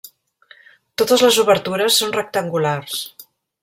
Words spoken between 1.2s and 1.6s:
les